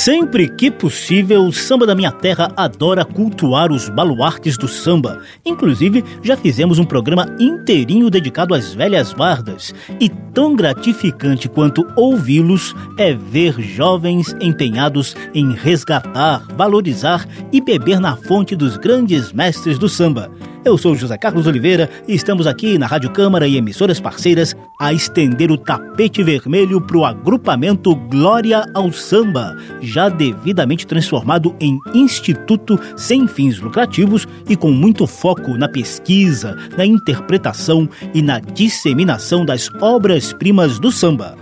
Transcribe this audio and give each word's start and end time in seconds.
Sempre 0.00 0.48
que 0.48 0.70
possível, 0.70 1.44
o 1.44 1.52
Samba 1.52 1.84
da 1.84 1.94
Minha 1.94 2.10
Terra 2.10 2.50
adora 2.56 3.04
cultuar 3.04 3.70
os 3.70 3.90
baluartes 3.90 4.56
do 4.56 4.66
samba. 4.66 5.20
Inclusive, 5.44 6.02
já 6.22 6.38
fizemos 6.38 6.78
um 6.78 6.86
programa 6.86 7.36
inteirinho 7.38 8.08
dedicado 8.08 8.54
às 8.54 8.72
velhas 8.72 9.12
guardas. 9.12 9.74
E 10.00 10.08
tão 10.08 10.56
gratificante 10.56 11.50
quanto 11.50 11.86
ouvi-los 11.96 12.74
é 12.96 13.12
ver 13.12 13.60
jovens 13.60 14.34
empenhados 14.40 15.14
em 15.34 15.52
resgatar, 15.52 16.46
valorizar 16.56 17.28
e 17.52 17.60
beber 17.60 18.00
na 18.00 18.16
fonte 18.16 18.56
dos 18.56 18.78
grandes 18.78 19.34
mestres 19.34 19.78
do 19.78 19.86
samba. 19.86 20.30
Eu 20.62 20.76
sou 20.76 20.94
José 20.94 21.16
Carlos 21.16 21.46
Oliveira 21.46 21.88
e 22.06 22.14
estamos 22.14 22.46
aqui 22.46 22.76
na 22.76 22.86
Rádio 22.86 23.10
Câmara 23.10 23.48
e 23.48 23.56
emissoras 23.56 23.98
parceiras 23.98 24.54
a 24.78 24.92
estender 24.92 25.50
o 25.50 25.56
tapete 25.56 26.22
vermelho 26.22 26.82
para 26.82 26.98
o 26.98 27.04
agrupamento 27.06 27.96
Glória 27.96 28.66
ao 28.74 28.92
Samba, 28.92 29.56
já 29.80 30.10
devidamente 30.10 30.86
transformado 30.86 31.56
em 31.58 31.78
instituto 31.94 32.78
sem 32.94 33.26
fins 33.26 33.58
lucrativos 33.58 34.28
e 34.46 34.54
com 34.54 34.70
muito 34.70 35.06
foco 35.06 35.56
na 35.56 35.66
pesquisa, 35.66 36.54
na 36.76 36.84
interpretação 36.84 37.88
e 38.12 38.20
na 38.20 38.38
disseminação 38.38 39.46
das 39.46 39.70
obras-primas 39.80 40.78
do 40.78 40.92
samba. 40.92 41.39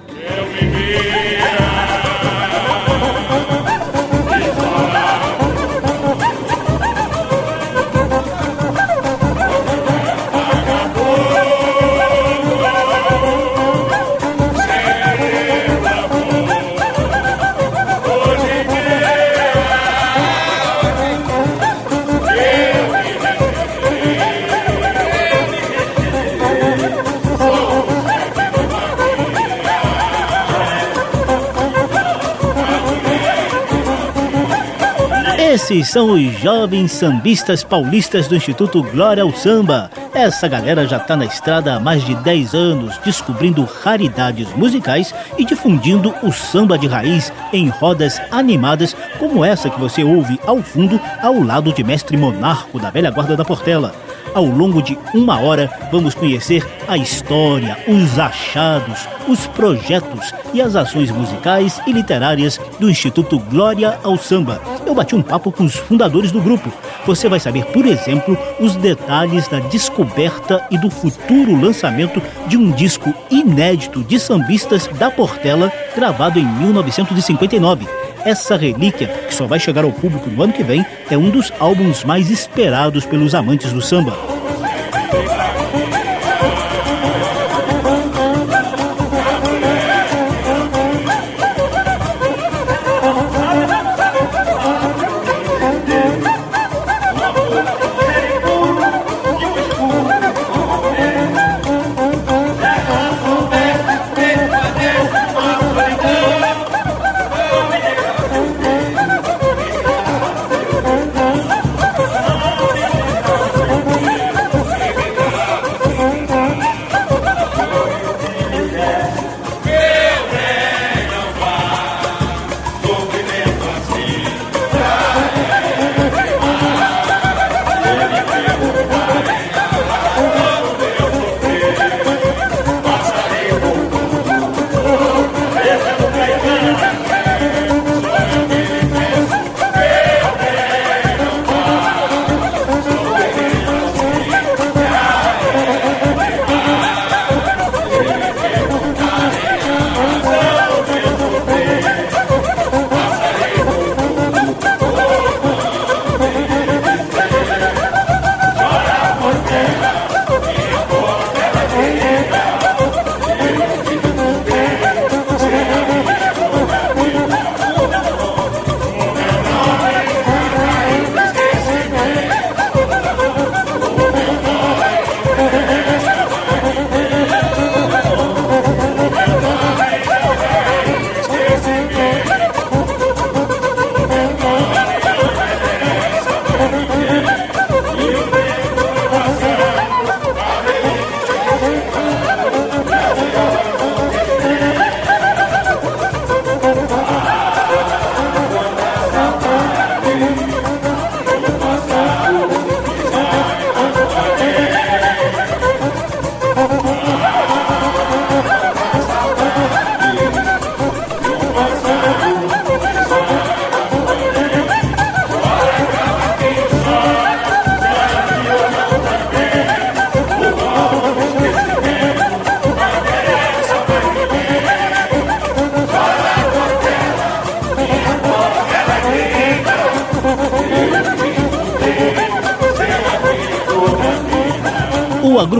Esses 35.60 35.88
são 35.88 36.12
os 36.12 36.40
jovens 36.40 36.92
sambistas 36.92 37.64
paulistas 37.64 38.28
do 38.28 38.36
Instituto 38.36 38.80
Glória 38.80 39.24
ao 39.24 39.34
Samba. 39.34 39.90
Essa 40.14 40.46
galera 40.46 40.86
já 40.86 40.98
está 40.98 41.16
na 41.16 41.24
estrada 41.24 41.74
há 41.74 41.80
mais 41.80 42.04
de 42.04 42.14
10 42.14 42.54
anos, 42.54 42.96
descobrindo 43.04 43.68
raridades 43.82 44.46
musicais 44.54 45.12
e 45.36 45.44
difundindo 45.44 46.14
o 46.22 46.30
samba 46.30 46.78
de 46.78 46.86
raiz 46.86 47.32
em 47.52 47.68
rodas 47.70 48.20
animadas 48.30 48.94
como 49.18 49.44
essa 49.44 49.68
que 49.68 49.80
você 49.80 50.04
ouve 50.04 50.38
ao 50.46 50.62
fundo, 50.62 50.98
ao 51.20 51.42
lado 51.42 51.72
de 51.72 51.82
Mestre 51.82 52.16
Monarco 52.16 52.78
da 52.78 52.90
velha 52.90 53.10
guarda 53.10 53.36
da 53.36 53.44
Portela. 53.44 53.92
Ao 54.34 54.44
longo 54.44 54.82
de 54.82 54.98
uma 55.14 55.40
hora, 55.40 55.70
vamos 55.90 56.14
conhecer 56.14 56.66
a 56.86 56.96
história, 56.96 57.76
os 57.86 58.18
achados, 58.18 59.06
os 59.28 59.46
projetos 59.48 60.32
e 60.52 60.60
as 60.60 60.76
ações 60.76 61.10
musicais 61.10 61.80
e 61.86 61.92
literárias 61.92 62.58
do 62.78 62.90
Instituto 62.90 63.38
Glória 63.38 63.98
ao 64.02 64.16
Samba. 64.16 64.60
Eu 64.86 64.94
bati 64.94 65.14
um 65.14 65.22
papo 65.22 65.52
com 65.52 65.64
os 65.64 65.74
fundadores 65.74 66.32
do 66.32 66.40
grupo. 66.40 66.72
Você 67.06 67.28
vai 67.28 67.40
saber, 67.40 67.64
por 67.66 67.86
exemplo, 67.86 68.36
os 68.60 68.76
detalhes 68.76 69.48
da 69.48 69.60
descoberta 69.60 70.64
e 70.70 70.78
do 70.78 70.90
futuro 70.90 71.60
lançamento 71.60 72.22
de 72.46 72.56
um 72.56 72.70
disco 72.70 73.12
inédito 73.30 74.02
de 74.02 74.18
sambistas 74.18 74.86
da 74.98 75.10
Portela, 75.10 75.72
gravado 75.94 76.38
em 76.38 76.46
1959. 76.46 78.07
Essa 78.24 78.56
relíquia, 78.56 79.08
que 79.26 79.34
só 79.34 79.46
vai 79.46 79.58
chegar 79.58 79.84
ao 79.84 79.92
público 79.92 80.28
no 80.28 80.42
ano 80.42 80.52
que 80.52 80.62
vem, 80.62 80.84
é 81.10 81.16
um 81.16 81.30
dos 81.30 81.52
álbuns 81.58 82.04
mais 82.04 82.30
esperados 82.30 83.06
pelos 83.06 83.34
amantes 83.34 83.72
do 83.72 83.80
samba. 83.80 84.16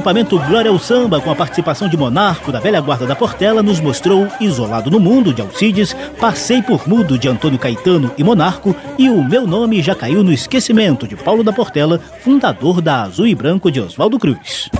Agrupamento 0.09 0.39
Glória 0.39 0.71
ao 0.71 0.79
Samba, 0.79 1.21
com 1.21 1.31
a 1.31 1.35
participação 1.35 1.87
de 1.87 1.97
Monarco 1.97 2.51
da 2.51 2.59
velha 2.59 2.81
guarda 2.81 3.07
da 3.07 3.15
Portela, 3.15 3.63
nos 3.63 3.79
mostrou 3.79 4.27
Isolado 4.41 4.91
no 4.91 4.99
Mundo, 4.99 5.35
de 5.35 5.43
Alcides, 5.43 5.95
Passei 6.19 6.63
por 6.63 6.89
Mudo, 6.89 7.19
de 7.19 7.29
Antônio 7.29 7.59
Caetano 7.59 8.11
e 8.17 8.25
Monarco, 8.25 8.75
e 8.99 9.11
O 9.11 9.23
Meu 9.23 9.47
Nome 9.47 9.83
Já 9.83 9.95
Caiu 9.95 10.23
no 10.23 10.33
Esquecimento, 10.33 11.07
de 11.07 11.15
Paulo 11.15 11.45
da 11.45 11.53
Portela, 11.53 12.01
fundador 12.23 12.81
da 12.81 13.03
Azul 13.03 13.27
e 13.27 13.35
Branco 13.35 13.71
de 13.71 13.81
Oswaldo 13.81 14.19
Cruz. 14.19 14.71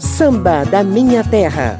Samba 0.00 0.64
da 0.64 0.82
Minha 0.82 1.22
Terra. 1.22 1.78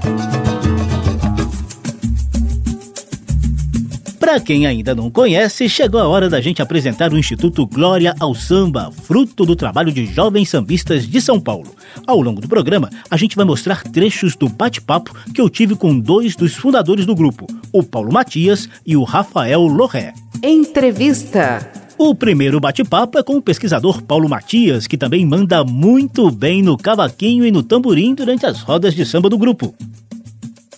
Para 4.32 4.40
quem 4.40 4.66
ainda 4.66 4.94
não 4.94 5.10
conhece, 5.10 5.68
chegou 5.68 6.00
a 6.00 6.08
hora 6.08 6.26
da 6.26 6.40
gente 6.40 6.62
apresentar 6.62 7.12
o 7.12 7.18
Instituto 7.18 7.66
Glória 7.66 8.14
ao 8.18 8.34
Samba, 8.34 8.90
fruto 8.90 9.44
do 9.44 9.54
trabalho 9.54 9.92
de 9.92 10.06
jovens 10.06 10.48
sambistas 10.48 11.06
de 11.06 11.20
São 11.20 11.38
Paulo. 11.38 11.76
Ao 12.06 12.18
longo 12.18 12.40
do 12.40 12.48
programa, 12.48 12.88
a 13.10 13.18
gente 13.18 13.36
vai 13.36 13.44
mostrar 13.44 13.82
trechos 13.82 14.34
do 14.34 14.48
bate-papo 14.48 15.14
que 15.34 15.40
eu 15.42 15.50
tive 15.50 15.76
com 15.76 16.00
dois 16.00 16.34
dos 16.34 16.54
fundadores 16.54 17.04
do 17.04 17.14
grupo, 17.14 17.46
o 17.70 17.82
Paulo 17.82 18.10
Matias 18.10 18.70
e 18.86 18.96
o 18.96 19.02
Rafael 19.02 19.60
Lorré. 19.66 20.14
Entrevista. 20.42 21.70
O 21.98 22.14
primeiro 22.14 22.58
bate-papo 22.58 23.18
é 23.18 23.22
com 23.22 23.36
o 23.36 23.42
pesquisador 23.42 24.00
Paulo 24.02 24.30
Matias, 24.30 24.86
que 24.86 24.96
também 24.96 25.26
manda 25.26 25.62
muito 25.62 26.30
bem 26.30 26.62
no 26.62 26.78
cavaquinho 26.78 27.44
e 27.44 27.52
no 27.52 27.62
tamborim 27.62 28.14
durante 28.14 28.46
as 28.46 28.62
rodas 28.62 28.94
de 28.94 29.04
samba 29.04 29.28
do 29.28 29.36
grupo. 29.36 29.74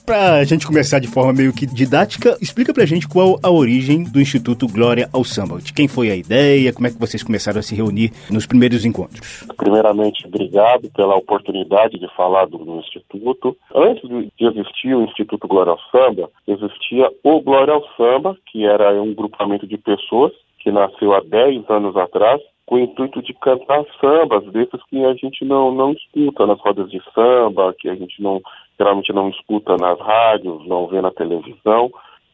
Pra 0.07 0.45
gente 0.45 0.67
começar 0.67 0.99
de 0.99 1.09
forma 1.09 1.33
meio 1.33 1.51
que 1.51 1.65
didática, 1.65 2.37
explica 2.39 2.75
pra 2.75 2.85
gente 2.85 3.09
qual 3.09 3.39
a 3.43 3.51
origem 3.51 4.05
do 4.05 4.21
Instituto 4.21 4.69
Glória 4.69 5.09
ao 5.11 5.25
Samba. 5.25 5.63
De 5.63 5.73
quem 5.73 5.89
foi 5.89 6.11
a 6.11 6.15
ideia, 6.15 6.75
como 6.75 6.87
é 6.87 6.91
que 6.91 7.01
vocês 7.01 7.23
começaram 7.23 7.59
a 7.59 7.63
se 7.63 7.75
reunir 7.75 8.13
nos 8.31 8.45
primeiros 8.47 8.85
encontros? 8.85 9.47
Primeiramente, 9.57 10.27
obrigado 10.27 10.91
pela 10.95 11.17
oportunidade 11.17 11.99
de 11.99 12.07
falar 12.15 12.45
do, 12.45 12.59
do 12.59 12.81
Instituto. 12.81 13.57
Antes 13.75 14.07
de 14.07 14.47
existir 14.47 14.95
o 14.95 15.05
Instituto 15.05 15.49
Glória 15.49 15.73
ao 15.73 15.81
Samba, 15.91 16.29
existia 16.47 17.11
o 17.23 17.41
Glória 17.41 17.73
ao 17.73 17.83
Samba, 17.97 18.37
que 18.53 18.67
era 18.67 19.01
um 19.01 19.15
grupamento 19.15 19.67
de 19.67 19.79
pessoas 19.79 20.33
que 20.59 20.71
nasceu 20.71 21.15
há 21.15 21.21
10 21.21 21.65
anos 21.71 21.97
atrás, 21.97 22.43
com 22.67 22.77
o 22.77 22.79
intuito 22.79 23.23
de 23.23 23.35
cantar 23.35 23.85
sambas 24.01 24.45
desses 24.53 24.81
que 24.89 25.05
a 25.05 25.15
gente 25.15 25.45
não, 25.45 25.71
não 25.75 25.93
escuta 25.93 26.47
nas 26.47 26.59
rodas 26.61 26.91
de 26.91 27.01
samba, 27.15 27.75
que 27.79 27.89
a 27.89 27.95
gente 27.95 28.23
não 28.23 28.41
geralmente 28.79 29.13
não 29.13 29.29
escuta 29.29 29.77
nas 29.77 29.99
rádios, 29.99 30.67
não 30.67 30.87
vê 30.87 31.01
na 31.01 31.11
televisão. 31.11 31.91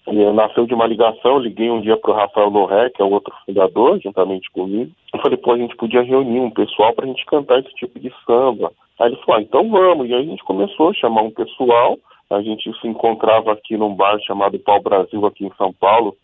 E 0.09 0.33
nasceu 0.33 0.67
de 0.67 0.75
uma 0.75 0.87
ligação, 0.87 1.39
liguei 1.39 1.71
um 1.71 1.81
dia 1.81 1.97
para 1.97 2.11
o 2.11 2.15
Rafael 2.15 2.49
Loré, 2.49 2.91
que 2.91 3.03
é 3.03 3.05
o 3.05 3.11
outro 3.11 3.33
fundador, 3.45 4.01
juntamente 4.01 4.51
comigo. 4.51 4.91
Eu 5.13 5.21
falei, 5.21 5.37
pô, 5.37 5.53
a 5.53 5.59
gente 5.59 5.77
podia 5.77 6.03
reunir 6.03 6.41
um 6.41 6.51
pessoal 6.51 6.93
para 6.93 7.05
a 7.05 7.09
gente 7.09 7.25
cantar 7.27 7.61
esse 7.61 7.73
tipo 7.75 8.01
de 8.01 8.13
samba. 8.27 8.73
Aí 8.99 9.09
ele 9.09 9.17
falou, 9.17 9.39
ah, 9.39 9.43
então 9.43 9.71
vamos. 9.71 10.09
E 10.09 10.15
aí 10.15 10.23
a 10.23 10.27
gente 10.27 10.43
começou 10.45 10.91
a 10.91 10.95
chamar 10.95 11.23
um 11.23 11.31
pessoal. 11.31 11.99
A 12.31 12.41
gente 12.43 12.73
se 12.81 12.87
encontrava 12.87 13.53
aqui 13.53 13.77
num 13.77 13.95
bar 13.95 14.19
chamado 14.21 14.59
Pau 14.61 14.81
Brasil, 14.81 15.25
aqui 15.27 15.47
em 15.47 15.53
São 15.59 15.73
Paulo, 15.73 16.17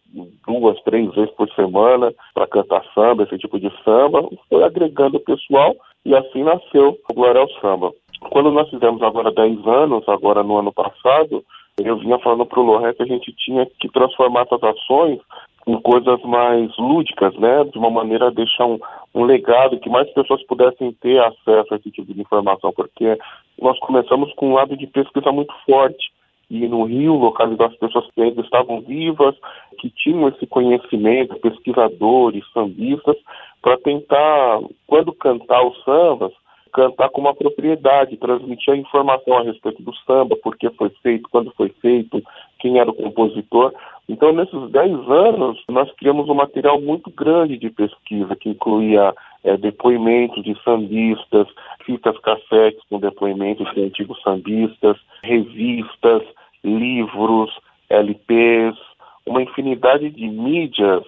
duas, 0.47 0.81
três 0.83 1.13
vezes 1.15 1.35
por 1.35 1.51
semana 1.51 2.15
para 2.33 2.47
cantar 2.47 2.85
samba, 2.95 3.25
esse 3.25 3.37
tipo 3.39 3.59
de 3.59 3.71
samba. 3.85 4.27
Foi 4.49 4.63
agregando 4.63 5.17
o 5.17 5.25
pessoal 5.25 5.75
e 6.05 6.15
assim 6.15 6.45
nasceu 6.45 6.97
o 7.09 7.15
Glória 7.15 7.41
ao 7.41 7.51
Samba. 7.61 7.93
Quando 8.21 8.51
nós 8.51 8.69
fizemos 8.71 9.03
agora 9.03 9.33
10 9.33 9.67
anos, 9.67 10.09
agora 10.09 10.43
no 10.43 10.59
ano 10.59 10.73
passado, 10.73 11.45
eu 11.79 11.99
vinha 11.99 12.19
falando 12.19 12.47
para 12.47 12.61
o 12.61 12.65
Loré 12.65 12.95
que 12.95 13.03
a 13.03 13.07
gente 13.07 13.33
tinha 13.33 13.67
que 13.79 13.89
transformar 13.89 14.43
essas 14.43 14.63
ações 14.63 15.21
em 15.67 15.81
coisas 15.81 16.21
mais 16.23 16.71
lúdicas, 16.79 17.35
né? 17.37 17.65
De 17.65 17.77
uma 17.79 17.91
maneira 17.91 18.29
a 18.29 18.31
deixar 18.31 18.67
um, 18.67 18.79
um 19.15 19.25
legado 19.25 19.79
que 19.81 19.91
mais 19.91 20.09
pessoas 20.13 20.43
pudessem 20.47 20.93
ter 20.93 21.19
acesso 21.19 21.75
a 21.75 21.77
esse 21.77 21.91
tipo 21.91 22.13
de 22.15 22.21
informação, 22.21 22.73
porque 22.73 23.19
nós 23.61 23.79
começamos 23.81 24.33
com 24.35 24.51
um 24.51 24.55
lado 24.55 24.77
de 24.77 24.87
pesquisa 24.87 25.33
muito 25.33 25.53
forte 25.67 26.13
e 26.49 26.69
no 26.69 26.85
Rio 26.85 27.15
localizar 27.15 27.67
as 27.67 27.77
pessoas 27.77 28.07
que 28.15 28.23
ainda 28.23 28.41
estavam 28.41 28.81
vivas, 28.81 29.35
que 29.79 29.91
tinham 29.91 30.29
esse 30.29 30.47
conhecimento, 30.47 31.41
pesquisadores, 31.41 32.45
sambistas, 32.53 33.17
para 33.61 33.77
tentar, 33.79 34.61
quando 34.87 35.13
cantar 35.13 35.67
os 35.67 35.83
sambas, 35.83 36.33
cantar 36.77 37.09
com 37.09 37.23
uma 37.23 37.35
propriedade, 37.35 38.19
transmitir 38.19 38.75
a 38.75 38.77
informação 38.77 39.39
a 39.39 39.43
respeito 39.43 39.83
do 39.83 39.95
samba, 40.07 40.37
por 40.37 40.57
que 40.59 40.69
foi 40.71 40.91
feito, 41.03 41.27
quando 41.31 41.51
foi 41.57 41.71
feito, 41.81 42.23
quem 42.59 42.79
era 42.79 42.91
o 42.91 42.95
compositor. 42.95 43.73
Então, 44.07 44.31
nesses 44.33 44.71
10 44.71 44.93
anos, 45.11 45.59
nós 45.71 45.91
criamos 45.93 46.29
um 46.29 46.35
material 46.35 46.79
muito 46.79 47.11
grande 47.11 47.57
de 47.57 47.71
pesquisa, 47.71 48.37
que 48.37 48.51
incluía 48.51 49.15
é, 49.43 49.57
depoimentos 49.57 50.45
de 50.45 50.55
sambistas, 50.63 51.49
fitas 51.87 52.19
cassetes 52.19 52.83
com 52.91 53.01
depoimentos 53.01 53.73
de 53.73 53.83
antigos 53.83 54.21
sambistas, 54.23 54.99
revistas, 55.23 56.23
livros, 56.63 57.51
LPs, 57.89 58.77
uma 59.25 59.43
infinidade 59.43 60.11
de 60.11 60.29
mídias 60.29 61.03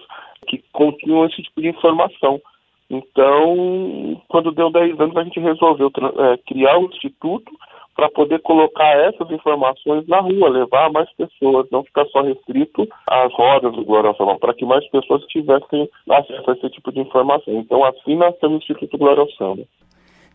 que 0.47 0.63
continham 0.73 1.25
esse 1.25 1.43
tipo 1.43 1.61
de 1.61 1.69
informação. 1.69 2.41
Então, 2.89 4.21
quando 4.27 4.51
deu 4.51 4.71
10 4.71 4.99
anos, 4.99 5.15
a 5.15 5.23
gente 5.23 5.39
resolveu 5.39 5.91
é, 6.17 6.37
criar 6.37 6.77
o 6.77 6.83
um 6.83 6.85
instituto 6.85 7.51
para 7.95 8.09
poder 8.09 8.39
colocar 8.39 8.97
essas 8.97 9.29
informações 9.29 10.07
na 10.07 10.21
rua, 10.21 10.49
levar 10.49 10.89
mais 10.89 11.11
pessoas, 11.13 11.67
não 11.69 11.83
ficar 11.83 12.05
só 12.07 12.21
restrito 12.21 12.87
às 13.05 13.31
rodas 13.33 13.73
do 13.73 13.83
Glória 13.83 14.09
ao 14.09 14.39
para 14.39 14.53
que 14.53 14.65
mais 14.65 14.87
pessoas 14.89 15.21
tivessem 15.25 15.89
acesso 16.09 16.49
a 16.49 16.53
esse 16.53 16.69
tipo 16.69 16.91
de 16.93 17.01
informação. 17.01 17.53
Então, 17.55 17.83
assim 17.83 18.15
nasceu 18.15 18.49
o 18.49 18.55
Instituto 18.55 18.97
Glória 18.97 19.23
ao. 19.23 19.67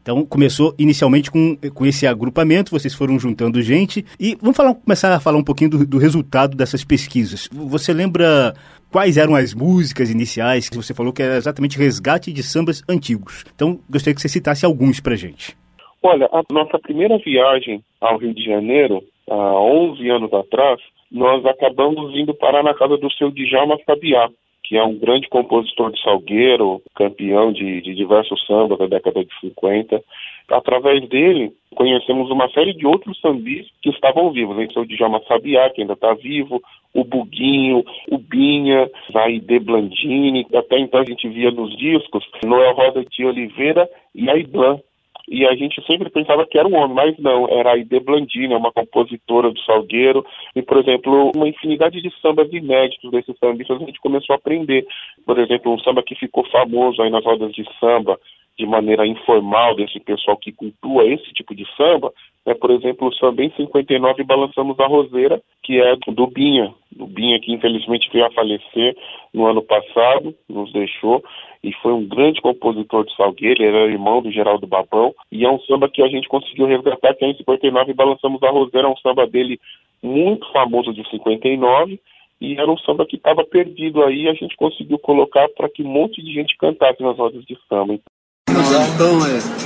Então 0.04 0.22
começou 0.26 0.74
inicialmente 0.78 1.30
com, 1.30 1.56
com 1.72 1.86
esse 1.86 2.06
agrupamento, 2.06 2.70
vocês 2.70 2.92
foram 2.92 3.18
juntando 3.18 3.62
gente 3.62 4.04
e 4.20 4.36
vamos 4.38 4.54
falar, 4.54 4.74
começar 4.74 5.14
a 5.14 5.18
falar 5.18 5.38
um 5.38 5.42
pouquinho 5.42 5.70
do, 5.70 5.86
do 5.86 5.96
resultado 5.96 6.54
dessas 6.54 6.84
pesquisas. 6.84 7.48
Você 7.50 7.90
lembra 7.90 8.52
quais 8.92 9.16
eram 9.16 9.34
as 9.34 9.54
músicas 9.54 10.10
iniciais 10.10 10.68
que 10.68 10.76
você 10.76 10.92
falou 10.92 11.10
que 11.10 11.22
era 11.22 11.36
exatamente 11.36 11.78
resgate 11.78 12.34
de 12.34 12.42
sambas 12.42 12.82
antigos? 12.86 13.46
Então 13.54 13.80
gostaria 13.88 14.14
que 14.14 14.20
você 14.20 14.28
citasse 14.28 14.66
alguns 14.66 15.00
pra 15.00 15.16
gente. 15.16 15.56
Olha, 16.02 16.28
a 16.30 16.42
nossa 16.52 16.78
primeira 16.78 17.16
viagem 17.16 17.82
ao 17.98 18.18
Rio 18.18 18.34
de 18.34 18.44
Janeiro, 18.44 19.02
há 19.30 19.34
11 19.34 20.06
anos 20.10 20.34
atrás, 20.34 20.78
nós 21.10 21.46
acabamos 21.46 22.14
indo 22.14 22.34
parar 22.34 22.62
na 22.62 22.74
casa 22.74 22.98
do 22.98 23.10
seu 23.14 23.30
Djalma 23.30 23.78
Fabiá 23.86 24.28
que 24.64 24.78
é 24.78 24.82
um 24.82 24.96
grande 24.98 25.28
compositor 25.28 25.92
de 25.92 26.02
salgueiro, 26.02 26.82
campeão 26.94 27.52
de, 27.52 27.82
de 27.82 27.94
diversos 27.94 28.44
sambas 28.46 28.78
da 28.78 28.86
década 28.86 29.22
de 29.22 29.30
50. 29.40 30.02
Através 30.50 31.06
dele, 31.08 31.52
conhecemos 31.74 32.30
uma 32.30 32.48
série 32.50 32.72
de 32.72 32.86
outros 32.86 33.20
sambis 33.20 33.66
que 33.82 33.90
estavam 33.90 34.32
vivos. 34.32 34.56
É 34.58 34.80
o 34.80 34.86
Djalma 34.86 35.22
Sabiá, 35.28 35.68
que 35.70 35.82
ainda 35.82 35.92
está 35.92 36.14
vivo, 36.14 36.62
o 36.94 37.04
Buguinho, 37.04 37.84
o 38.10 38.18
Binha, 38.18 38.90
Zaide 39.12 39.58
Blandini. 39.58 40.46
Até 40.54 40.78
então 40.78 41.00
a 41.00 41.04
gente 41.04 41.28
via 41.28 41.50
nos 41.50 41.76
discos 41.76 42.24
Noel 42.44 42.74
Roda 42.74 43.04
de 43.04 43.24
Oliveira 43.24 43.88
e 44.14 44.30
Aiblan, 44.30 44.80
e 45.28 45.46
a 45.46 45.54
gente 45.54 45.82
sempre 45.86 46.10
pensava 46.10 46.46
que 46.46 46.58
era 46.58 46.68
um 46.68 46.76
homem, 46.76 46.94
mas 46.94 47.18
não, 47.18 47.48
era 47.48 47.72
a 47.72 47.76
Ide 47.76 48.00
Blandina, 48.00 48.56
uma 48.56 48.72
compositora 48.72 49.50
do 49.50 49.58
Salgueiro, 49.60 50.24
e, 50.54 50.62
por 50.62 50.78
exemplo, 50.78 51.32
uma 51.34 51.48
infinidade 51.48 52.00
de 52.00 52.12
sambas 52.20 52.52
inéditos 52.52 53.10
desses 53.10 53.34
sambistas 53.38 53.80
a 53.80 53.84
gente 53.84 54.00
começou 54.00 54.34
a 54.34 54.36
aprender. 54.36 54.86
Por 55.24 55.38
exemplo, 55.38 55.72
um 55.72 55.78
samba 55.78 56.02
que 56.02 56.14
ficou 56.14 56.44
famoso 56.50 57.02
aí 57.02 57.10
nas 57.10 57.24
rodas 57.24 57.52
de 57.52 57.64
samba, 57.80 58.18
de 58.58 58.66
maneira 58.66 59.06
informal, 59.06 59.74
desse 59.74 59.98
pessoal 60.00 60.36
que 60.36 60.52
cultua 60.52 61.04
esse 61.06 61.32
tipo 61.32 61.54
de 61.54 61.66
samba, 61.76 62.12
é, 62.46 62.54
por 62.54 62.70
exemplo, 62.70 63.08
o 63.08 63.14
samba 63.14 63.42
em 63.42 63.50
59 63.56 64.22
Balançamos 64.22 64.78
a 64.78 64.86
Roseira, 64.86 65.40
que 65.62 65.80
é 65.80 65.96
do 65.96 66.26
Binha, 66.26 66.72
do 66.92 67.06
Binha 67.06 67.40
que 67.40 67.52
infelizmente 67.52 68.10
veio 68.12 68.26
a 68.26 68.30
falecer 68.30 68.96
no 69.32 69.46
ano 69.46 69.62
passado, 69.62 70.34
nos 70.48 70.72
deixou, 70.72 71.24
e 71.62 71.72
foi 71.74 71.92
um 71.92 72.06
grande 72.06 72.40
compositor 72.42 73.04
de 73.06 73.16
Salgueiro, 73.16 73.64
era 73.64 73.90
irmão 73.90 74.20
do 74.20 74.30
Geraldo 74.30 74.66
Babão, 74.66 75.14
e 75.32 75.44
é 75.44 75.50
um 75.50 75.58
samba 75.60 75.88
que 75.88 76.02
a 76.02 76.08
gente 76.08 76.28
conseguiu 76.28 76.66
resgatar, 76.66 77.14
que 77.14 77.24
é 77.24 77.28
em 77.28 77.36
59 77.36 77.94
Balançamos 77.94 78.42
a 78.42 78.50
Roseira, 78.50 78.86
é 78.86 78.90
um 78.90 78.96
samba 78.98 79.26
dele 79.26 79.58
muito 80.02 80.46
famoso 80.52 80.92
de 80.92 81.08
59, 81.08 81.98
e 82.40 82.54
era 82.60 82.70
um 82.70 82.76
samba 82.78 83.06
que 83.06 83.16
estava 83.16 83.42
perdido 83.42 84.04
aí, 84.04 84.28
a 84.28 84.34
gente 84.34 84.54
conseguiu 84.56 84.98
colocar 84.98 85.48
para 85.56 85.68
que 85.68 85.82
um 85.82 85.88
monte 85.88 86.22
de 86.22 86.32
gente 86.32 86.56
cantasse 86.58 87.02
nas 87.02 87.16
rodas 87.16 87.42
de 87.46 87.56
samba. 87.68 87.98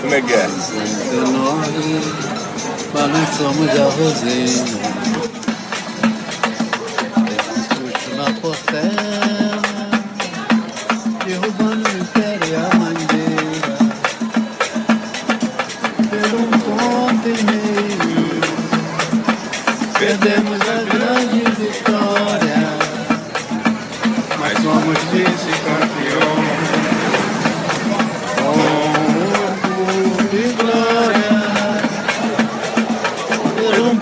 Como 0.02 0.14
é 0.14 0.20
que 0.20 0.34
é? 0.34 0.46
Balançamos 2.92 3.70
a 3.70 3.84
roseira 3.96 5.17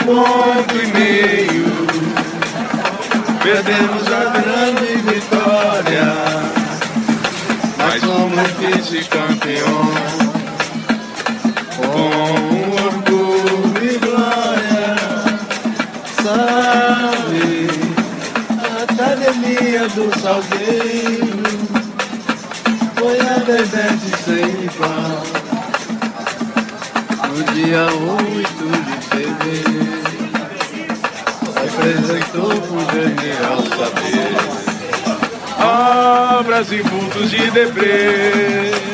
complimento. 0.07 1.06
De 37.31 37.51
deprê 37.51 38.86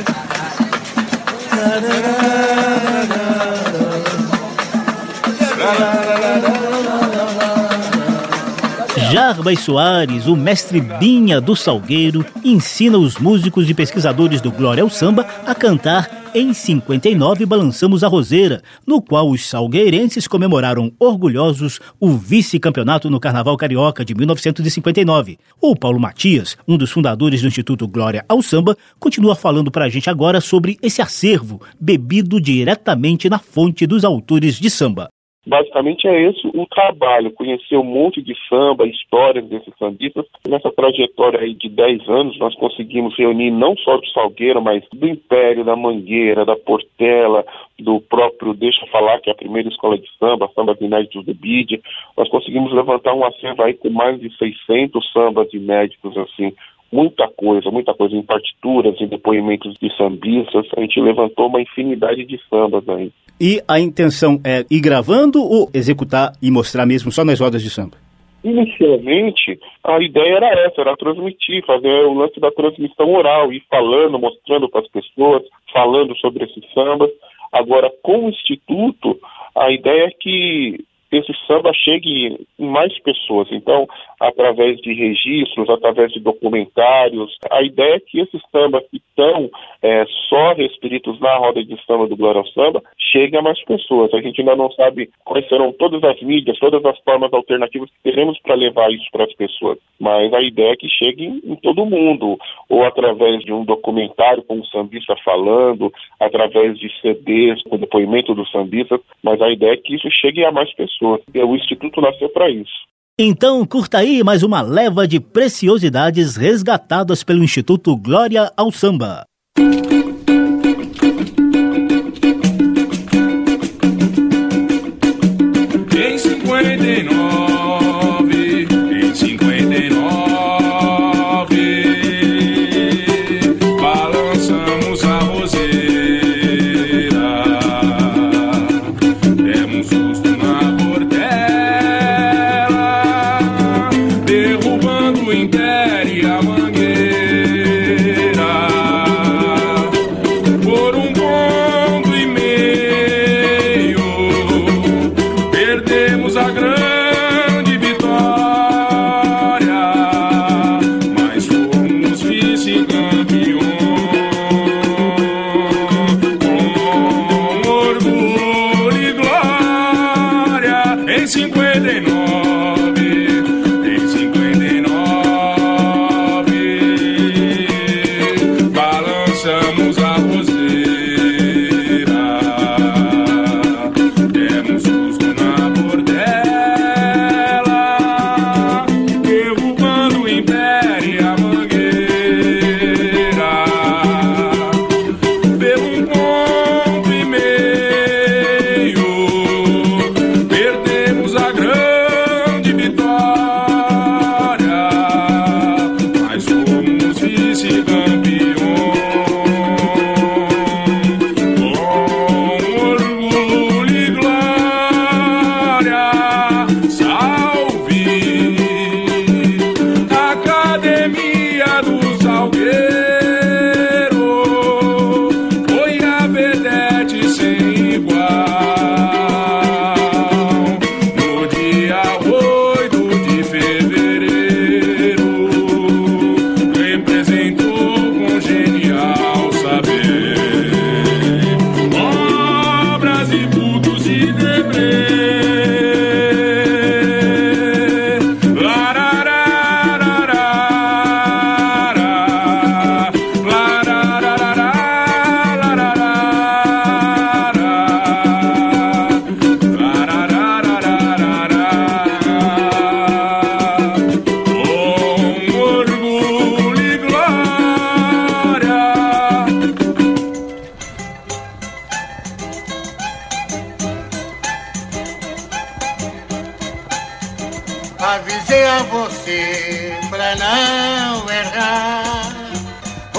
Jarbas 9.42 9.58
Soares, 9.58 10.26
o 10.28 10.36
mestre 10.36 10.80
Binha 10.80 11.40
do 11.40 11.56
Salgueiro, 11.56 12.24
ensina 12.44 12.96
os 12.96 13.18
músicos 13.18 13.68
e 13.68 13.74
pesquisadores 13.74 14.40
do 14.40 14.52
Glória 14.52 14.84
ao 14.84 14.88
Samba 14.88 15.26
a 15.44 15.52
cantar 15.52 16.30
Em 16.32 16.54
59 16.54 17.44
Balançamos 17.44 18.04
a 18.04 18.08
Roseira, 18.08 18.62
no 18.86 19.02
qual 19.02 19.28
os 19.28 19.44
salgueirenses 19.44 20.28
comemoraram 20.28 20.92
orgulhosos 20.96 21.80
o 21.98 22.10
vice-campeonato 22.12 23.10
no 23.10 23.18
Carnaval 23.18 23.56
Carioca 23.56 24.04
de 24.04 24.14
1959. 24.14 25.36
O 25.60 25.74
Paulo 25.74 25.98
Matias, 25.98 26.56
um 26.68 26.76
dos 26.76 26.92
fundadores 26.92 27.42
do 27.42 27.48
Instituto 27.48 27.88
Glória 27.88 28.24
ao 28.28 28.42
Samba, 28.42 28.76
continua 29.00 29.34
falando 29.34 29.72
pra 29.72 29.88
gente 29.88 30.08
agora 30.08 30.40
sobre 30.40 30.78
esse 30.80 31.02
acervo 31.02 31.60
bebido 31.80 32.40
diretamente 32.40 33.28
na 33.28 33.40
fonte 33.40 33.88
dos 33.88 34.04
autores 34.04 34.54
de 34.54 34.70
samba. 34.70 35.08
Basicamente 35.44 36.06
é 36.06 36.28
esse 36.28 36.46
o 36.54 36.64
trabalho, 36.66 37.32
conhecer 37.32 37.76
um 37.76 37.82
monte 37.84 38.22
de 38.22 38.32
samba, 38.48 38.86
histórias 38.86 39.44
desses 39.46 39.72
sambistas. 39.76 40.24
Nessa 40.48 40.70
trajetória 40.70 41.40
aí 41.40 41.52
de 41.52 41.68
10 41.68 42.08
anos, 42.08 42.38
nós 42.38 42.54
conseguimos 42.54 43.16
reunir 43.18 43.50
não 43.50 43.76
só 43.76 43.96
do 43.96 44.06
Salgueiro, 44.10 44.62
mas 44.62 44.84
do 44.92 45.08
Império, 45.08 45.64
da 45.64 45.74
Mangueira, 45.74 46.44
da 46.44 46.54
Portela, 46.54 47.44
do 47.76 48.00
próprio 48.00 48.54
Deixa 48.54 48.86
Falar, 48.86 49.20
que 49.20 49.30
é 49.30 49.32
a 49.32 49.36
primeira 49.36 49.68
escola 49.68 49.98
de 49.98 50.08
samba, 50.16 50.48
Samba 50.54 50.76
Inéditos 50.80 51.24
do 51.24 51.34
BID. 51.34 51.82
Nós 52.16 52.28
conseguimos 52.28 52.72
levantar 52.72 53.12
um 53.12 53.24
acervo 53.24 53.64
aí 53.64 53.74
com 53.74 53.90
mais 53.90 54.20
de 54.20 54.30
600 54.36 55.12
sambas 55.12 55.52
inéditos, 55.52 56.16
assim, 56.18 56.52
muita 56.92 57.26
coisa, 57.26 57.70
muita 57.70 57.94
coisa 57.94 58.14
em 58.14 58.22
partituras, 58.22 59.00
em 59.00 59.08
depoimentos 59.08 59.74
de 59.80 59.96
sambistas. 59.96 60.66
A 60.76 60.80
gente 60.80 61.00
levantou 61.00 61.48
uma 61.48 61.60
infinidade 61.60 62.24
de 62.24 62.38
sambas 62.48 62.88
aí. 62.88 63.10
E 63.44 63.60
a 63.66 63.80
intenção 63.80 64.40
é 64.44 64.64
ir 64.70 64.80
gravando 64.80 65.42
ou 65.42 65.68
executar 65.74 66.30
e 66.40 66.48
mostrar 66.48 66.86
mesmo 66.86 67.10
só 67.10 67.24
nas 67.24 67.40
rodas 67.40 67.60
de 67.60 67.70
samba? 67.70 67.96
Inicialmente, 68.44 69.58
a 69.82 70.00
ideia 70.00 70.36
era 70.36 70.48
essa, 70.64 70.80
era 70.80 70.96
transmitir, 70.96 71.66
fazer 71.66 72.06
o 72.06 72.14
lance 72.14 72.38
da 72.38 72.52
transmissão 72.52 73.12
oral, 73.12 73.52
ir 73.52 73.64
falando, 73.68 74.16
mostrando 74.16 74.68
para 74.68 74.82
as 74.82 74.86
pessoas, 74.86 75.42
falando 75.72 76.16
sobre 76.18 76.44
esses 76.44 76.62
sambas. 76.72 77.10
Agora, 77.50 77.92
com 78.00 78.26
o 78.26 78.28
Instituto, 78.28 79.18
a 79.56 79.72
ideia 79.72 80.04
é 80.04 80.10
que 80.10 80.78
esse 81.12 81.32
samba 81.46 81.72
chegue 81.74 82.46
em 82.58 82.66
mais 82.66 82.98
pessoas. 83.00 83.48
Então, 83.50 83.86
através 84.18 84.80
de 84.80 84.92
registros, 84.94 85.68
através 85.68 86.12
de 86.12 86.20
documentários, 86.20 87.36
a 87.50 87.62
ideia 87.62 87.96
é 87.96 88.00
que 88.00 88.20
esses 88.20 88.40
sambas 88.50 88.82
que 88.90 88.96
estão 88.96 89.50
é, 89.82 90.04
só 90.28 90.54
restritos 90.54 91.20
na 91.20 91.36
roda 91.36 91.62
de 91.62 91.76
samba 91.84 92.06
do 92.06 92.16
Glória 92.16 92.40
ao 92.40 92.46
Samba 92.48 92.82
cheguem 92.98 93.38
a 93.38 93.42
mais 93.42 93.62
pessoas. 93.64 94.12
A 94.14 94.20
gente 94.20 94.40
ainda 94.40 94.56
não 94.56 94.70
sabe 94.72 95.10
quais 95.24 95.46
serão 95.48 95.72
todas 95.72 96.02
as 96.02 96.20
mídias, 96.22 96.58
todas 96.58 96.84
as 96.84 96.98
formas 97.00 97.32
alternativas 97.32 97.90
que 97.90 98.10
teremos 98.10 98.38
para 98.40 98.54
levar 98.54 98.90
isso 98.90 99.06
para 99.12 99.24
as 99.24 99.34
pessoas. 99.34 99.78
Mas 100.00 100.32
a 100.32 100.40
ideia 100.40 100.72
é 100.72 100.76
que 100.76 100.88
chegue 100.88 101.26
em 101.44 101.56
todo 101.56 101.84
mundo, 101.84 102.38
ou 102.68 102.84
através 102.84 103.44
de 103.44 103.52
um 103.52 103.64
documentário 103.64 104.42
com 104.42 104.54
um 104.56 104.64
sambista 104.64 105.14
falando, 105.24 105.92
através 106.18 106.78
de 106.78 106.88
CDs 107.00 107.62
com 107.64 107.76
depoimento 107.76 108.34
dos 108.34 108.50
sambistas, 108.50 109.00
mas 109.22 109.40
a 109.40 109.50
ideia 109.50 109.72
é 109.72 109.76
que 109.76 109.94
isso 109.94 110.08
chegue 110.10 110.44
a 110.44 110.52
mais 110.52 110.72
pessoas. 110.74 111.01
O 111.02 111.56
Instituto 111.56 112.00
nasceu 112.00 112.28
para 112.30 112.50
isso. 112.50 112.70
Então, 113.18 113.64
curta 113.66 113.98
aí 113.98 114.24
mais 114.24 114.42
uma 114.42 114.62
leva 114.62 115.06
de 115.06 115.20
preciosidades 115.20 116.36
resgatadas 116.36 117.22
pelo 117.22 117.44
Instituto 117.44 117.94
Glória 117.96 118.50
ao 118.56 118.72
Samba. 118.72 119.24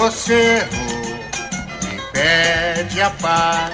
Você 0.04 0.68
me 0.70 1.98
pede 2.12 3.00
a 3.00 3.08
paz. 3.08 3.72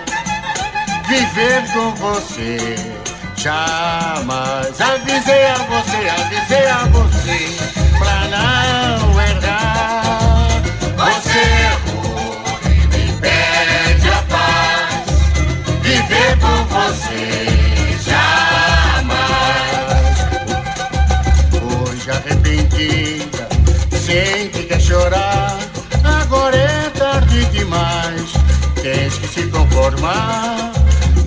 Viver 1.09 1.65
com 1.73 1.93
você 1.97 2.77
jamais. 3.37 4.81
Avisei 4.81 5.47
a 5.47 5.57
você, 5.57 6.09
avisei 6.09 6.69
a 6.69 6.85
você 6.85 7.57
pra 7.99 8.29
não 8.29 9.21
errar. 9.21 10.63
Você 10.97 11.80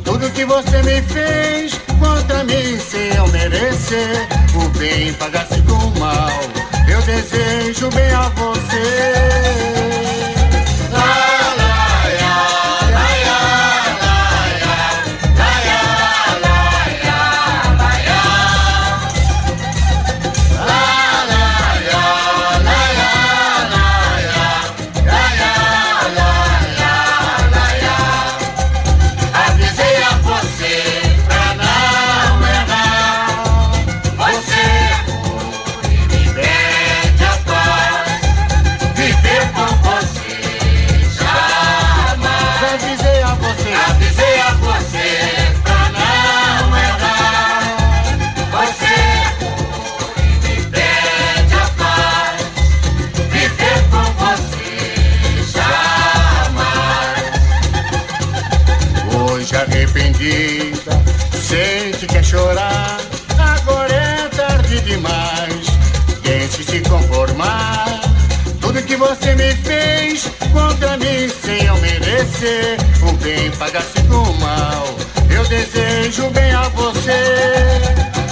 Tudo 0.04 0.30
que 0.32 0.46
você 0.46 0.84
me 0.84 1.02
fez 1.02 1.74
contra 2.00 2.44
mim 2.44 2.80
sem 2.80 3.14
eu 3.16 3.28
merecer. 3.30 4.28
O 4.56 4.70
bem 4.78 5.14
pagasse 5.14 5.62
com 5.64 5.74
o 5.74 6.00
mal. 6.00 6.30
Eu 6.88 7.02
desejo 7.02 7.90
bem 7.90 8.12
a 8.12 8.30
você. 8.30 9.64
O 73.08 73.14
bem 73.24 73.52
pagasse 73.52 74.02
com 74.04 74.16
o 74.16 74.40
mal. 74.40 74.86
Eu 75.30 75.46
desejo 75.46 76.30
bem 76.32 76.52
a 76.52 76.64
você. 76.70 77.12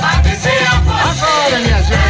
Avisei 0.02 0.66
a 0.66 0.80
você. 0.82 1.26
Agora, 1.26 1.60
minha 1.60 1.84
gente, 1.84 2.01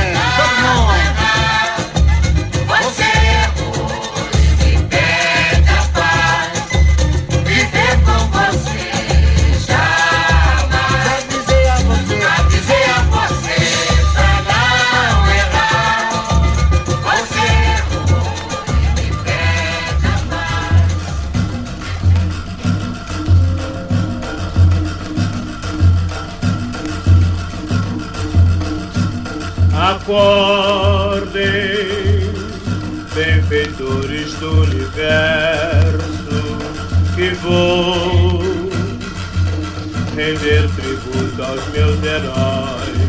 render 40.16 40.68
tributo 40.76 41.44
aos 41.44 41.68
meus 41.70 42.04
heróis. 42.04 43.02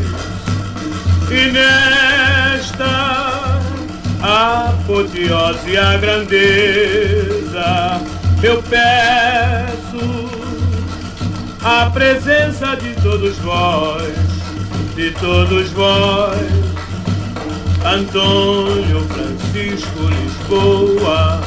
E 1.29 1.51
nesta 1.51 3.59
apoteose 4.21 5.77
a 5.77 5.97
grandeza, 5.97 8.01
eu 8.41 8.63
peço 8.63 10.29
a 11.63 11.89
presença 11.89 12.75
de 12.75 12.93
todos 13.01 13.37
vós, 13.39 14.13
de 14.95 15.11
todos 15.11 15.69
vós. 15.71 16.63
Antônio 17.85 19.05
Francisco 19.09 19.99
Lisboa, 19.99 21.41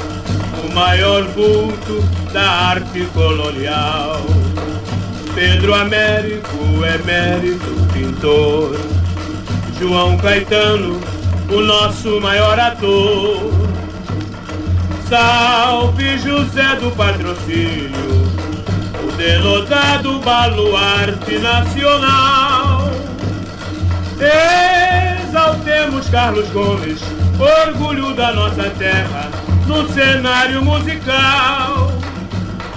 o 0.68 0.74
maior 0.74 1.24
vulto 1.28 2.04
da 2.32 2.42
arte 2.42 3.06
colonial. 3.14 4.20
Pedro 5.36 5.74
Américo, 5.74 6.56
emérito 6.82 7.86
pintor. 7.92 8.74
João 9.78 10.16
Caetano, 10.16 10.98
o 11.50 11.60
nosso 11.60 12.18
maior 12.22 12.58
ator. 12.58 13.52
Salve 15.06 16.16
José 16.16 16.76
do 16.76 16.90
Patrocínio, 16.96 17.92
o 19.06 19.12
denotado 19.12 20.18
baluarte 20.20 21.38
nacional. 21.38 22.90
Exaltemos 25.22 26.08
Carlos 26.08 26.48
Gomes, 26.48 27.02
orgulho 27.38 28.14
da 28.14 28.32
nossa 28.32 28.70
terra, 28.70 29.30
no 29.66 29.86
cenário 29.92 30.64
musical. 30.64 31.92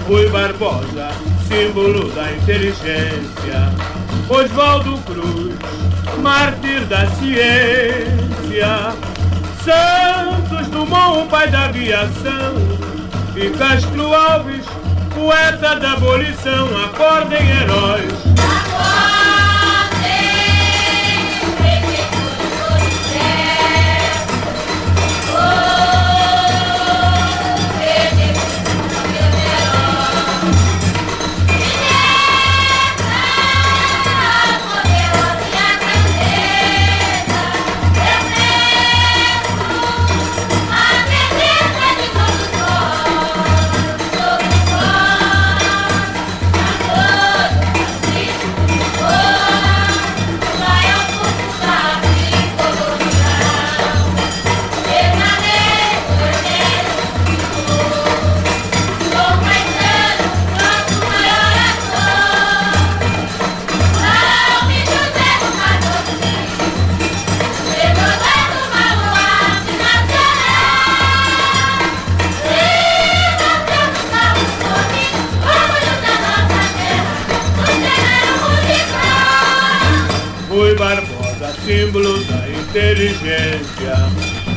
Rui 0.06 0.28
Barbosa, 0.28 1.08
símbolo 1.50 2.08
da 2.12 2.30
inteligência. 2.30 3.74
Oswaldo 4.28 4.96
Cruz, 5.04 5.56
mártir 6.22 6.84
da 6.86 7.06
ciência. 7.08 8.94
Santos 9.64 10.68
Dumont, 10.68 11.28
pai 11.28 11.50
da 11.50 11.64
aviação. 11.64 12.54
E 13.34 13.50
Castro 13.50 14.14
Alves, 14.14 14.64
poeta 15.12 15.74
da 15.76 15.92
abolição. 15.92 16.68
Acordem, 16.84 17.50
heróis. 17.50 18.29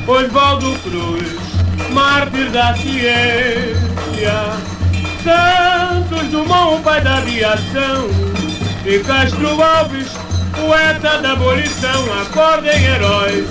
Oswaldo 0.05 0.77
Cruz, 0.79 1.33
mártir 1.91 2.49
da 2.51 2.75
ciência. 2.75 3.73
Santos 5.23 6.27
Dumont, 6.29 6.83
pai 6.83 7.01
da 7.01 7.17
aviação. 7.17 8.09
E 8.85 8.99
Castro 8.99 9.61
Alves, 9.61 10.11
poeta 10.51 11.21
da 11.21 11.31
abolição. 11.31 12.21
Acordem, 12.21 12.83
heróis. 12.83 13.47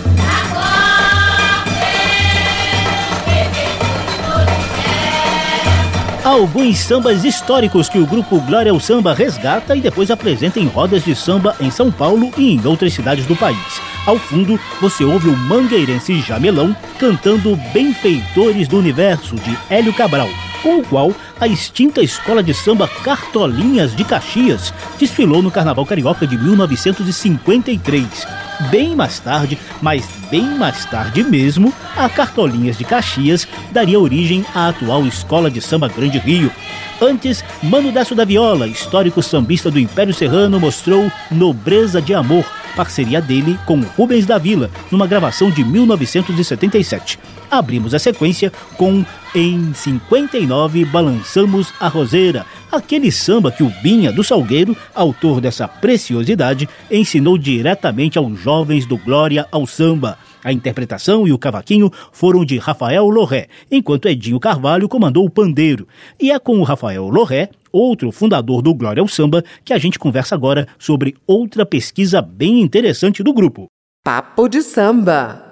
Alguns 6.23 6.79
sambas 6.79 7.25
históricos 7.25 7.89
que 7.89 7.99
o 7.99 8.07
grupo 8.07 8.39
Glória 8.43 8.71
ao 8.71 8.79
Samba 8.79 9.13
resgata 9.13 9.75
e 9.75 9.81
depois 9.81 10.11
apresenta 10.11 10.61
em 10.61 10.69
rodas 10.69 11.05
de 11.05 11.17
samba 11.17 11.57
em 11.59 11.71
São 11.71 11.91
Paulo 11.91 12.31
e 12.37 12.55
em 12.55 12.65
outras 12.65 12.93
cidades 12.93 13.27
do 13.27 13.35
país. 13.35 13.82
Ao 14.05 14.19
fundo, 14.19 14.59
você 14.81 15.05
ouve 15.05 15.29
o 15.29 15.37
mangueirense 15.37 16.21
Jamelão 16.21 16.75
cantando 16.99 17.55
Benfeitores 17.73 18.67
do 18.67 18.77
Universo, 18.77 19.37
de 19.37 19.57
Hélio 19.71 19.95
Cabral, 19.95 20.29
com 20.61 20.79
o 20.79 20.85
qual 20.85 21.13
a 21.41 21.47
extinta 21.47 22.03
escola 22.03 22.43
de 22.43 22.53
samba 22.53 22.89
Cartolinhas 22.89 23.95
de 23.95 24.03
Caxias 24.03 24.75
desfilou 24.99 25.41
no 25.41 25.53
Carnaval 25.53 25.87
Carioca 25.87 26.27
de 26.27 26.37
1953. 26.37 28.27
Bem 28.73 28.97
mais 28.97 29.21
tarde, 29.21 29.57
mas 29.81 30.05
bem 30.29 30.47
mais 30.59 30.85
tarde 30.87 31.23
mesmo, 31.23 31.73
a 31.97 32.09
Cartolinhas 32.09 32.77
de 32.77 32.85
Caxias 32.85 33.47
daria 33.71 34.01
origem 34.01 34.45
à 34.53 34.69
atual 34.69 35.07
Escola 35.07 35.49
de 35.49 35.61
Samba 35.61 35.87
Grande 35.89 36.19
Rio. 36.19 36.51
Antes, 37.01 37.45
Mano 37.63 37.93
Décio 37.93 38.17
da 38.17 38.25
Viola, 38.25 38.67
histórico 38.67 39.23
sambista 39.23 39.71
do 39.71 39.79
Império 39.79 40.15
Serrano, 40.15 40.59
mostrou 40.61 41.11
Nobreza 41.31 42.01
de 42.01 42.15
Amor, 42.15 42.45
parceria 42.75 43.21
dele 43.21 43.59
com 43.67 43.81
Rubens 43.81 44.27
da 44.27 44.39
Vila, 44.39 44.71
numa 44.91 45.07
gravação 45.07 45.51
de 45.51 45.65
1977. 45.65 47.19
Abrimos 47.51 47.95
a 47.95 47.99
sequência 47.99 48.51
com 48.77 49.05
Em 49.35 49.73
59 49.75 50.85
Balançamos 50.87 51.73
a 51.79 51.87
Roseira, 51.89 52.47
aquele 52.71 53.13
samba 53.13 53.53
que 53.53 53.63
o 53.63 53.73
Binha 53.83 54.11
do 54.11 54.25
Salgueiro, 54.25 54.77
autor 54.95 55.41
dessa 55.41 55.69
preciosidade, 55.69 56.69
ensinou 56.91 57.37
diretamente 57.37 58.17
aos 58.17 58.41
jovens 58.41 58.87
do 58.87 58.97
Glória 58.97 59.47
ao 59.53 59.67
Samba. 59.67 60.19
A 60.45 60.53
interpretação 60.53 61.27
e 61.27 61.33
o 61.33 61.39
cavaquinho 61.39 61.91
foram 62.11 62.45
de 62.45 62.59
Rafael 62.59 63.09
Loré, 63.09 63.49
enquanto 63.71 64.09
Edinho 64.09 64.41
Carvalho 64.41 64.89
comandou 64.89 65.25
o 65.25 65.31
pandeiro. 65.31 65.87
E 66.21 66.31
é 66.31 66.39
com 66.39 66.59
o 66.59 66.65
Rafael 66.65 67.09
Loré, 67.09 67.51
outro 67.71 68.11
fundador 68.11 68.61
do 68.61 68.75
Glória 68.75 69.01
ao 69.01 69.09
Samba, 69.09 69.45
que 69.65 69.73
a 69.73 69.79
gente 69.79 69.99
conversa 69.99 70.35
agora 70.35 70.67
sobre 70.79 71.15
outra 71.27 71.65
pesquisa 71.65 72.21
bem 72.21 72.61
interessante 72.61 73.23
do 73.23 73.33
grupo. 73.33 73.67
Papo 74.05 74.49
de 74.49 74.63
samba. 74.63 75.51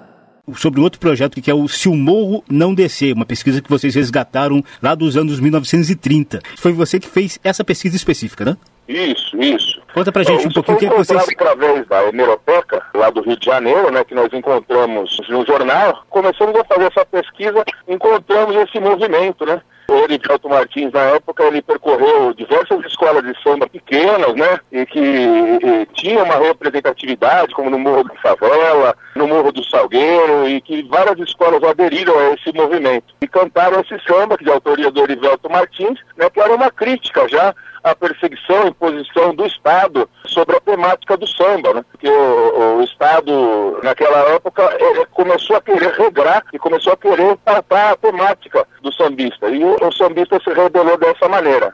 Sobre 0.55 0.81
outro 0.81 0.99
projeto 0.99 1.39
que 1.39 1.49
é 1.49 1.53
o 1.53 1.67
Se 1.69 1.87
o 1.87 1.95
Morro 1.95 2.43
Não 2.49 2.73
Descer, 2.73 3.15
uma 3.15 3.25
pesquisa 3.25 3.61
que 3.61 3.69
vocês 3.69 3.95
resgataram 3.95 4.61
lá 4.81 4.93
dos 4.93 5.15
anos 5.15 5.39
1930. 5.39 6.41
Foi 6.57 6.73
você 6.73 6.99
que 6.99 7.07
fez 7.07 7.39
essa 7.43 7.63
pesquisa 7.63 7.95
específica, 7.95 8.43
né? 8.43 8.57
Isso, 8.91 9.37
isso. 9.41 9.81
Conta 9.93 10.11
pra 10.11 10.23
gente 10.23 10.47
um 10.47 10.51
pouquinho 10.51 10.77
o 10.77 10.79
que, 10.79 10.85
é 10.85 10.89
que 10.89 10.95
vocês. 10.95 11.29
através 11.29 11.87
da 11.87 12.03
hemeroteca, 12.03 12.81
lá 12.93 13.09
do 13.09 13.21
Rio 13.21 13.37
de 13.37 13.45
Janeiro, 13.45 13.91
né, 13.91 14.03
que 14.03 14.13
nós 14.13 14.31
encontramos 14.33 15.17
no 15.29 15.45
jornal, 15.45 16.03
começamos 16.09 16.55
a 16.59 16.63
fazer 16.65 16.85
essa 16.85 17.05
pesquisa, 17.05 17.63
encontramos 17.87 18.55
esse 18.55 18.79
movimento, 18.79 19.45
né? 19.45 19.61
O 19.89 20.05
Erivelto 20.05 20.47
Martins, 20.47 20.89
na 20.93 21.01
época, 21.01 21.43
ele 21.43 21.61
percorreu 21.61 22.33
diversas 22.33 22.79
escolas 22.85 23.23
de 23.23 23.33
samba 23.43 23.67
pequenas, 23.67 24.33
né? 24.35 24.57
E 24.71 24.85
que 24.85 24.99
e, 24.99 25.85
tinha 25.93 26.23
uma 26.23 26.35
representatividade, 26.35 27.53
como 27.53 27.69
no 27.69 27.77
Morro 27.77 28.05
do 28.05 28.15
Favela, 28.21 28.95
no 29.17 29.27
Morro 29.27 29.51
do 29.51 29.65
Salgueiro, 29.65 30.47
e 30.47 30.61
que 30.61 30.83
várias 30.83 31.19
escolas 31.19 31.61
aderiram 31.61 32.17
a 32.17 32.31
esse 32.31 32.53
movimento. 32.53 33.13
E 33.21 33.27
cantaram 33.27 33.81
esse 33.81 33.99
samba, 34.07 34.37
que 34.37 34.45
de 34.45 34.51
autoria 34.51 34.89
do 34.89 35.01
Erivelto 35.03 35.49
Martins, 35.49 35.99
né? 36.15 36.29
Que 36.29 36.39
era 36.39 36.55
uma 36.55 36.71
crítica 36.71 37.27
já 37.27 37.53
a 37.83 37.95
perseguição 37.95 38.65
e 38.65 38.69
imposição 38.69 39.33
do 39.33 39.45
Estado 39.45 40.09
sobre 40.25 40.55
a 40.55 40.61
temática 40.61 41.17
do 41.17 41.27
samba, 41.27 41.73
né? 41.73 41.85
Porque 41.91 42.09
o, 42.09 42.77
o 42.77 42.83
Estado, 42.83 43.79
naquela 43.83 44.19
época, 44.33 44.69
começou 45.11 45.55
a 45.55 45.61
querer 45.61 45.91
regrar 45.93 46.43
e 46.53 46.59
começou 46.59 46.93
a 46.93 46.97
querer 46.97 47.37
tratar 47.43 47.91
a 47.91 47.97
temática 47.97 48.67
do 48.81 48.93
sambista. 48.93 49.49
E 49.49 49.63
o, 49.63 49.75
o 49.81 49.91
sambista 49.91 50.39
se 50.43 50.53
rebelou 50.53 50.97
dessa 50.97 51.27
maneira. 51.27 51.73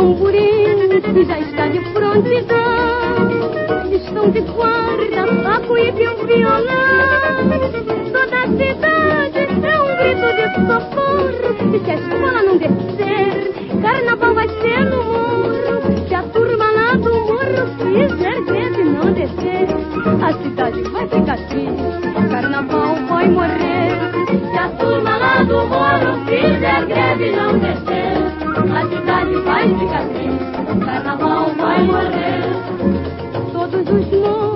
Tamborim 0.00 1.26
já 1.26 1.38
está 1.38 1.66
de 1.68 1.80
prontidão, 1.92 2.56
estão 3.92 4.30
de 4.30 4.40
guarda, 4.40 5.60
cuíca 5.66 6.02
e 6.02 6.26
violão. 6.26 6.70
Toda 8.10 8.36
a 8.38 8.46
cidade 8.48 9.40
é 9.62 9.76
um 9.78 9.90
grito 9.98 10.28
de 10.38 10.46
socorro, 10.66 11.74
e 11.74 11.78
se 11.84 11.90
a 11.90 11.94
escola 11.96 12.40
não 12.42 12.56
descer, 12.56 13.28
carnaval 13.82 14.34
vai 14.34 14.48
ser 14.48 14.84
no 14.86 15.04
morro. 15.04 16.08
Se 16.08 16.14
a 16.14 16.22
turma 16.22 16.64
lá 16.64 16.94
do 16.94 17.12
morro 17.12 17.62
fizer 17.78 18.40
greve 18.46 18.84
não 18.84 19.12
descer, 19.12 19.68
a 20.22 20.32
cidade 20.42 20.82
vai 20.84 21.06
ficar 21.08 21.36
triste, 21.48 22.30
carnaval 22.30 22.96
vai 23.06 23.28
morrer. 23.28 23.90
Se 24.50 24.58
a 24.58 24.68
turma 24.70 25.16
lá 25.18 25.42
do 25.42 25.66
morro 25.66 26.24
fizer 26.24 26.86
greve 26.86 27.30
não 27.32 27.58
descer, 27.58 28.00
a 28.74 28.82
cidade 28.88 29.09
vai 29.44 29.68
ficar 29.78 30.04
triste, 30.08 30.84
carnaval 30.84 31.54
vai 31.56 31.82
morrer. 31.84 32.42
Todos 33.52 33.88
os 33.88 34.20
morros 34.20 34.49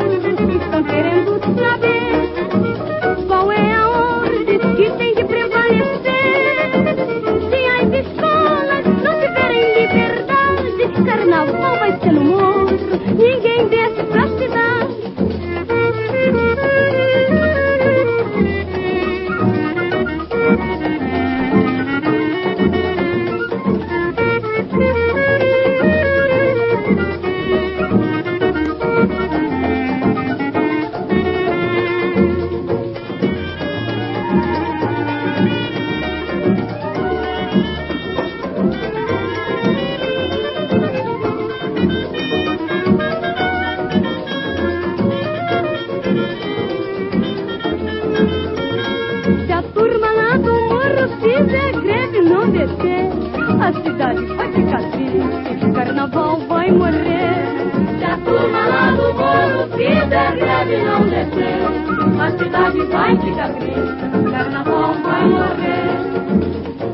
cidade 62.38 62.80
vai 62.86 63.16
ficar 63.16 63.48
triste, 63.54 64.30
carnaval 64.30 64.94
vai 65.02 65.24
morrer. 65.26 65.94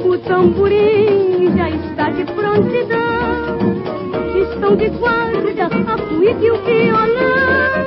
O 0.05 0.19
tamborim 0.19 1.57
já 1.57 1.69
está 1.71 2.11
de 2.11 2.25
prontidão, 2.25 3.59
estão 4.43 4.77
de 4.77 4.89
guarda 4.91 5.67
a 5.67 5.99
cuíca 6.09 6.45
e 6.45 6.51
o 6.51 6.57
violão. 6.63 7.85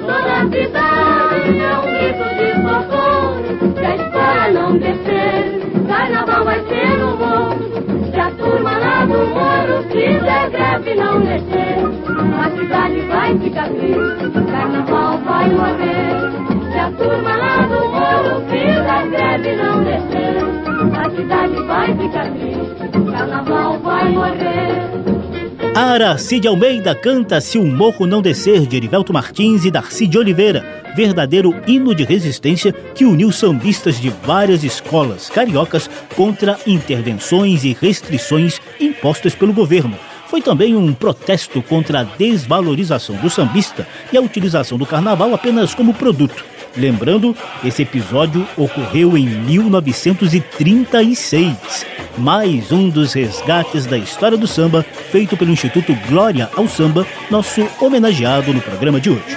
Toda 0.00 0.32
a 0.32 0.44
cidade 0.44 1.58
é 1.60 1.62
um 1.78 1.86
grito 1.92 2.26
de 2.38 2.48
socorro, 2.62 3.34
se 3.78 4.18
a 4.18 4.52
não 4.52 4.76
descer, 4.76 5.42
carnaval 5.88 6.44
vai 6.44 6.60
ser 6.66 6.98
no 6.98 7.16
morro. 7.16 7.64
Se 8.12 8.20
a 8.20 8.30
turma 8.30 8.78
lá 8.78 9.04
do 9.06 9.26
morro 9.26 9.82
fizer 9.90 10.50
greve 10.50 10.94
não 10.94 11.20
descer, 11.20 11.33
o 22.04 23.12
carnaval. 23.12 23.64
Aracide 25.74 26.46
Almeida 26.46 26.94
canta 26.94 27.40
Se 27.40 27.58
o 27.58 27.64
Morro 27.64 28.06
Não 28.06 28.22
Descer, 28.22 28.64
de 28.66 28.76
Erivelto 28.76 29.12
Martins 29.12 29.64
e 29.64 29.70
Darcy 29.72 30.06
de 30.06 30.16
Oliveira, 30.16 30.64
verdadeiro 30.94 31.52
hino 31.66 31.92
de 31.92 32.04
resistência 32.04 32.72
que 32.72 33.04
uniu 33.04 33.32
sambistas 33.32 34.00
de 34.00 34.08
várias 34.08 34.62
escolas 34.62 35.28
cariocas 35.28 35.90
contra 36.14 36.56
intervenções 36.64 37.64
e 37.64 37.76
restrições 37.80 38.60
impostas 38.78 39.34
pelo 39.34 39.52
governo. 39.52 39.98
Foi 40.34 40.42
também 40.42 40.74
um 40.74 40.92
protesto 40.92 41.62
contra 41.62 42.00
a 42.00 42.02
desvalorização 42.02 43.14
do 43.14 43.30
sambista 43.30 43.86
e 44.12 44.16
a 44.16 44.20
utilização 44.20 44.76
do 44.76 44.84
carnaval 44.84 45.32
apenas 45.32 45.76
como 45.76 45.94
produto. 45.94 46.44
Lembrando, 46.76 47.36
esse 47.64 47.82
episódio 47.82 48.44
ocorreu 48.56 49.16
em 49.16 49.26
1936. 49.26 51.86
Mais 52.18 52.72
um 52.72 52.88
dos 52.88 53.12
resgates 53.12 53.86
da 53.86 53.96
história 53.96 54.36
do 54.36 54.48
samba, 54.48 54.84
feito 55.12 55.36
pelo 55.36 55.52
Instituto 55.52 55.94
Glória 56.08 56.50
ao 56.56 56.66
Samba, 56.66 57.06
nosso 57.30 57.64
homenageado 57.80 58.52
no 58.52 58.60
programa 58.60 59.00
de 59.00 59.10
hoje. 59.10 59.36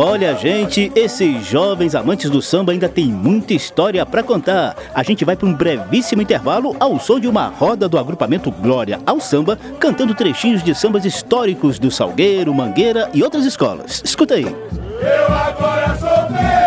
Olha, 0.00 0.32
gente, 0.36 0.92
esses 0.94 1.44
jovens 1.44 1.92
amantes 1.92 2.30
do 2.30 2.40
samba 2.40 2.70
ainda 2.70 2.88
tem 2.88 3.06
muita 3.06 3.52
história 3.52 4.06
para 4.06 4.22
contar. 4.22 4.76
A 4.94 5.02
gente 5.02 5.24
vai 5.24 5.34
para 5.34 5.48
um 5.48 5.52
brevíssimo 5.52 6.22
intervalo 6.22 6.76
ao 6.78 7.00
som 7.00 7.18
de 7.18 7.26
uma 7.26 7.48
roda 7.48 7.88
do 7.88 7.98
agrupamento 7.98 8.48
Glória 8.48 9.00
ao 9.04 9.18
Samba, 9.18 9.58
cantando 9.80 10.14
trechinhos 10.14 10.62
de 10.62 10.72
sambas 10.72 11.04
históricos 11.04 11.80
do 11.80 11.90
Salgueiro, 11.90 12.54
Mangueira 12.54 13.10
e 13.12 13.24
outras 13.24 13.44
escolas. 13.44 14.00
Escuta 14.04 14.34
aí. 14.34 14.44
Eu 14.44 15.34
agora 15.34 15.96
sou 15.98 16.57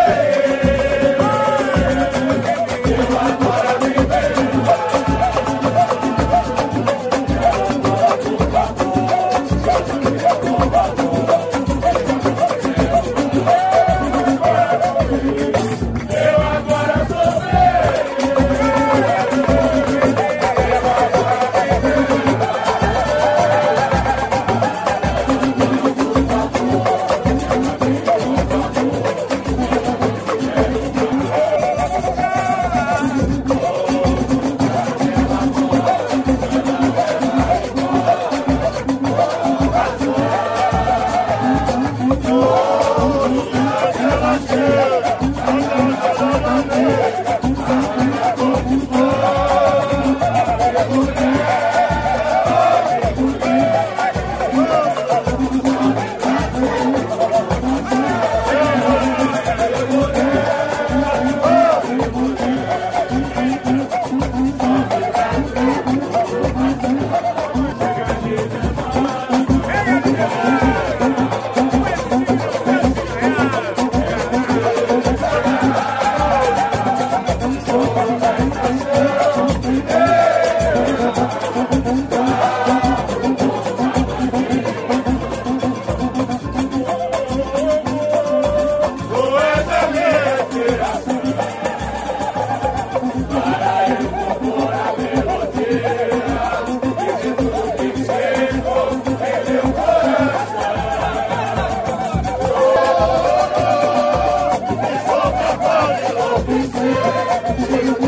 Veio 107.68 108.01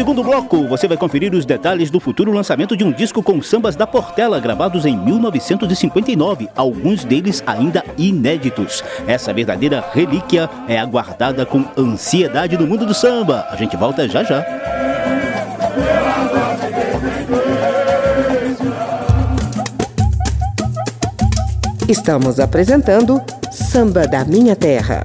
segundo 0.00 0.24
bloco, 0.24 0.66
você 0.66 0.88
vai 0.88 0.96
conferir 0.96 1.34
os 1.34 1.44
detalhes 1.44 1.90
do 1.90 2.00
futuro 2.00 2.32
lançamento 2.32 2.74
de 2.74 2.82
um 2.82 2.90
disco 2.90 3.22
com 3.22 3.42
sambas 3.42 3.76
da 3.76 3.86
Portela, 3.86 4.40
gravados 4.40 4.86
em 4.86 4.96
1959, 4.96 6.48
alguns 6.56 7.04
deles 7.04 7.44
ainda 7.46 7.84
inéditos. 7.98 8.82
Essa 9.06 9.30
verdadeira 9.34 9.84
relíquia 9.92 10.48
é 10.66 10.78
aguardada 10.78 11.44
com 11.44 11.66
ansiedade 11.76 12.56
no 12.56 12.66
mundo 12.66 12.86
do 12.86 12.94
samba. 12.94 13.46
A 13.50 13.56
gente 13.56 13.76
volta 13.76 14.08
já 14.08 14.24
já. 14.24 14.42
Estamos 21.86 22.40
apresentando 22.40 23.20
Samba 23.50 24.08
da 24.08 24.24
Minha 24.24 24.56
Terra. 24.56 25.04